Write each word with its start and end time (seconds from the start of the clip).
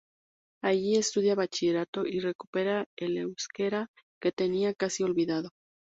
Allí 0.63 0.95
estudia 0.97 1.35
bachillerato 1.35 2.07
y 2.07 2.19
recupera 2.21 2.87
el 2.97 3.19
euskera 3.19 3.85
que 4.19 4.31
tenía 4.31 4.73
casi 4.73 5.03
olvidado. 5.03 5.51